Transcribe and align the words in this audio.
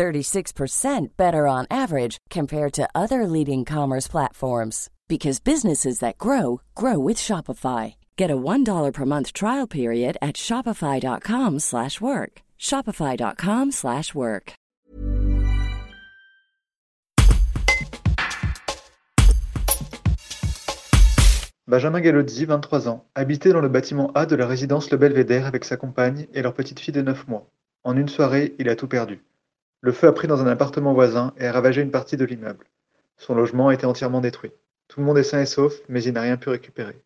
36% 0.00 1.08
better 1.18 1.46
on 1.46 1.66
average 1.70 2.16
compared 2.30 2.72
to 2.72 2.88
other 2.94 3.26
leading 3.26 3.66
commerce 3.66 4.08
platforms 4.08 4.88
because 5.08 5.40
businesses 5.40 5.98
that 5.98 6.16
grow 6.16 6.62
grow 6.74 6.98
with 6.98 7.18
Shopify. 7.18 7.94
Get 8.16 8.30
a 8.30 8.36
$1 8.36 8.92
per 8.94 9.04
month 9.04 9.34
trial 9.34 9.66
period 9.66 10.16
at 10.22 10.36
shopify.com/work. 10.36 12.32
shopify.com/work. 12.58 14.52
Benjamin 21.66 22.00
Galozzi, 22.00 22.46
23 22.46 22.88
ans, 22.88 23.04
habitait 23.14 23.52
dans 23.52 23.60
le 23.60 23.68
bâtiment 23.68 24.10
A 24.14 24.24
de 24.24 24.34
la 24.34 24.46
résidence 24.46 24.90
Le 24.90 24.96
Belvédère 24.96 25.46
avec 25.46 25.64
sa 25.64 25.76
compagne 25.76 26.26
et 26.32 26.42
leur 26.42 26.54
petite 26.54 26.80
fille 26.80 26.94
de 26.94 27.02
9 27.02 27.28
mois. 27.28 27.46
En 27.84 27.96
une 27.96 28.08
soirée, 28.08 28.54
il 28.58 28.68
a 28.70 28.76
tout 28.76 28.88
perdu. 28.88 29.20
Le 29.82 29.92
feu 29.92 30.08
a 30.08 30.12
pris 30.12 30.28
dans 30.28 30.42
un 30.42 30.46
appartement 30.46 30.92
voisin 30.92 31.32
et 31.38 31.46
a 31.46 31.52
ravagé 31.52 31.80
une 31.80 31.90
partie 31.90 32.16
de 32.16 32.24
l'immeuble. 32.24 32.66
Son 33.16 33.34
logement 33.34 33.68
a 33.68 33.74
été 33.74 33.86
entièrement 33.86 34.20
détruit. 34.20 34.52
Tout 34.88 35.00
le 35.00 35.06
monde 35.06 35.18
est 35.18 35.22
sain 35.22 35.40
et 35.40 35.46
sauf, 35.46 35.74
mais 35.88 36.02
il 36.02 36.12
n'a 36.12 36.20
rien 36.22 36.36
pu 36.36 36.50
récupérer. 36.50 36.96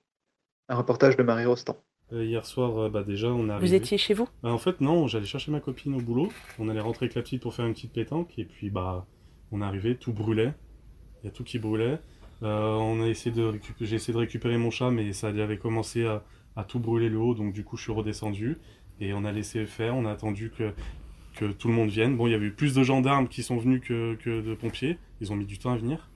Un 0.69 0.77
reportage 0.77 1.17
de 1.17 1.23
Marie 1.23 1.45
Rostand. 1.45 1.77
Euh, 2.13 2.25
hier 2.25 2.45
soir, 2.45 2.77
euh, 2.79 2.91
bah, 2.91 3.03
déjà, 3.03 3.29
on 3.29 3.49
a. 3.49 3.59
Vous 3.59 3.75
étiez 3.75 3.97
chez 3.99 4.15
vous? 4.15 4.29
Bah, 4.43 4.51
En 4.51 4.59
fait, 4.59 4.81
non, 4.81 5.07
j'allais 5.07 5.25
chercher 5.27 5.51
ma 5.51 5.61
copine 5.61 5.95
au 5.95 6.01
boulot. 6.01 6.29
On 6.59 6.69
allait 6.69 6.81
rentrer 6.81 7.07
avec 7.07 7.15
la 7.15 7.23
petite 7.23 7.43
pour 7.43 7.55
faire 7.55 7.67
une 7.67 7.75
petite 7.75 7.93
pétanque. 7.93 8.39
Et 8.39 8.45
puis, 8.45 8.71
bah, 8.71 9.07
on 9.53 9.63
est 9.63 9.65
arrivé, 9.65 9.97
tout 9.97 10.13
brûlait. 10.13 10.53
Il 11.23 11.27
y 11.27 11.29
a 11.29 11.33
tout 11.33 11.45
qui 11.45 11.59
brûlait. 11.59 11.99
Euh, 12.43 12.73
on 12.73 13.03
a 13.03 13.07
essayé 13.07 13.35
de 13.35 13.45
récupérer, 13.45 13.87
j'ai 13.87 13.97
essayé 13.97 14.13
de 14.13 14.19
récupérer 14.19 14.59
mon 14.59 14.71
chat, 14.71 14.91
mais 14.91 15.13
ça 15.13 15.29
avait 15.29 15.59
commencé 15.59 16.05
à, 16.05 16.25
à 16.57 16.65
tout 16.65 16.79
brûler 16.81 17.09
le 17.09 17.19
haut. 17.19 17.35
Donc, 17.35 17.53
du 17.53 17.65
coup, 17.65 17.77
je 17.77 17.85
suis 17.85 17.93
redescendu. 17.93 18.59
Et 19.01 19.13
on 19.13 19.25
a 19.25 19.33
laissé 19.33 19.65
faire. 19.67 19.95
On 19.97 20.05
a 20.05 20.13
attendu 20.13 20.51
que, 20.51 20.73
que 21.35 21.47
tout 21.53 21.69
le 21.69 21.75
monde 21.75 21.89
vienne. 21.91 22.17
Bon, 22.17 22.27
il 22.27 22.31
y 22.31 22.35
avait 22.35 22.47
eu 22.47 22.53
plus 22.53 22.75
de 22.75 22.83
gendarmes 22.83 23.29
qui 23.29 23.43
sont 23.43 23.57
venus 23.57 23.81
que, 23.85 24.15
que 24.17 24.41
de 24.41 24.55
pompiers. 24.55 24.99
Ils 25.21 25.33
ont 25.33 25.37
mis 25.37 25.47
du 25.47 25.59
temps 25.59 25.73
à 25.73 25.77
venir. 25.77 26.11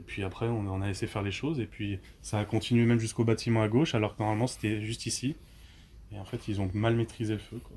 Et 0.00 0.02
puis 0.02 0.22
après, 0.24 0.46
on, 0.48 0.60
on 0.68 0.82
a 0.82 0.86
laissé 0.88 1.06
faire 1.06 1.22
les 1.22 1.30
choses. 1.30 1.60
Et 1.60 1.66
puis, 1.66 2.00
ça 2.22 2.38
a 2.40 2.44
continué 2.44 2.84
même 2.84 2.98
jusqu'au 2.98 3.24
bâtiment 3.24 3.62
à 3.62 3.68
gauche, 3.68 3.94
alors 3.94 4.16
que 4.16 4.22
normalement, 4.22 4.46
c'était 4.48 4.82
juste 4.82 5.06
ici. 5.06 5.36
Et 6.12 6.18
en 6.18 6.24
fait, 6.24 6.48
ils 6.48 6.60
ont 6.60 6.68
mal 6.74 6.94
maîtrisé 6.96 7.34
le 7.34 7.38
feu. 7.38 7.60
Quoi. 7.62 7.76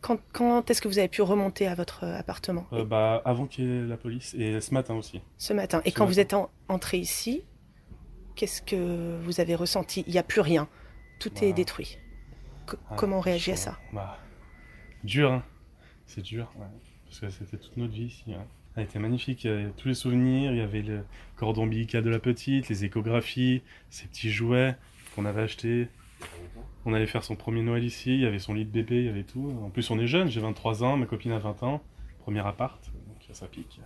Quand, 0.00 0.20
quand 0.32 0.70
est-ce 0.70 0.80
que 0.80 0.86
vous 0.88 0.98
avez 1.00 1.08
pu 1.08 1.22
remonter 1.22 1.66
à 1.66 1.74
votre 1.74 2.04
euh, 2.04 2.16
appartement? 2.18 2.66
Euh, 2.72 2.84
bah, 2.84 3.20
avant 3.24 3.46
qu'il 3.46 3.64
y 3.64 3.68
ait 3.68 3.82
la 3.82 3.96
police, 3.96 4.34
et 4.38 4.60
ce 4.60 4.72
matin 4.72 4.94
aussi. 4.94 5.20
ce 5.38 5.52
matin 5.52 5.80
Et 5.84 5.90
ce 5.90 5.94
quand 5.96 6.06
vous 6.06 6.20
êtes 6.20 6.34
en- 6.34 6.50
entré 6.68 6.98
ici, 6.98 7.42
qu'est-ce 8.36 8.62
que 8.62 9.18
vous 9.22 9.40
avez 9.40 9.56
ressenti? 9.56 10.04
Il 10.06 10.12
n'y 10.12 10.18
a 10.18 10.22
plus 10.22 10.40
rien. 10.40 10.68
Tout 11.18 11.30
est 11.42 11.48
Bah. 11.48 11.56
détruit. 11.56 11.98
Ah, 12.90 12.94
comment 12.96 13.16
on 13.18 13.20
réagit 13.20 13.50
à 13.52 13.56
ça? 13.56 13.76
Bah, 13.92 14.18
Dur, 15.02 15.32
hein. 15.32 15.42
C'est 16.08 16.22
dur, 16.22 16.50
ouais. 16.56 16.66
Parce 17.06 17.20
que 17.20 17.30
c'était 17.30 17.56
toute 17.56 17.76
notre 17.76 17.92
vie 17.92 18.06
ici. 18.06 18.24
hein. 18.34 18.44
Elle 18.76 18.84
était 18.84 18.98
magnifique. 18.98 19.44
Il 19.44 19.46
y 19.46 19.50
avait 19.52 19.70
tous 19.76 19.88
les 19.88 19.94
souvenirs. 19.94 20.50
Il 20.52 20.58
y 20.58 20.60
avait 20.60 20.82
le 20.82 21.04
cordon 21.36 21.62
ombilical 21.62 22.02
de 22.02 22.10
la 22.10 22.18
petite, 22.18 22.68
les 22.68 22.84
échographies, 22.84 23.62
ses 23.90 24.06
petits 24.08 24.30
jouets 24.30 24.76
qu'on 25.14 25.24
avait 25.24 25.42
achetés. 25.42 25.88
On 26.84 26.92
allait 26.94 27.06
faire 27.06 27.24
son 27.24 27.36
premier 27.36 27.62
Noël 27.62 27.84
ici. 27.84 28.14
Il 28.14 28.20
y 28.20 28.26
avait 28.26 28.38
son 28.38 28.54
lit 28.54 28.64
de 28.64 28.70
bébé, 28.70 28.96
il 29.00 29.04
y 29.06 29.08
avait 29.08 29.22
tout. 29.24 29.56
En 29.64 29.70
plus, 29.70 29.90
on 29.90 29.98
est 29.98 30.06
jeune. 30.06 30.28
J'ai 30.30 30.40
23 30.40 30.82
ans, 30.84 30.96
ma 30.96 31.06
copine 31.06 31.32
a 31.32 31.38
20 31.38 31.62
ans. 31.62 31.82
Premier 32.20 32.40
appart. 32.46 32.82
Donc 33.06 33.16
ça 33.32 33.46
pique. 33.46 33.80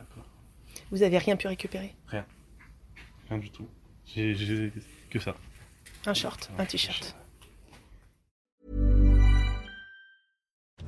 Vous 0.91 1.03
avez 1.03 1.19
rien 1.19 1.37
pu 1.37 1.47
récupérer? 1.49 1.95
Rien 2.09 3.39
du 3.39 3.51
tout. 3.51 3.67
J'ai 4.07 4.35
j'ai 4.35 4.73
que 5.11 5.19
ça. 5.19 5.37
Un 6.07 6.15
short, 6.15 6.51
un 6.59 6.65
t-shirt. 6.67 7.17